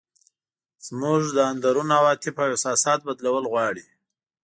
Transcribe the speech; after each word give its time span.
زموږ 0.87 1.21
د 1.31 1.37
اندرون 1.51 1.89
عواطف 1.97 2.35
او 2.41 2.49
احساسات 2.53 2.99
بدلول 3.07 3.45
غواړي. 3.51 3.85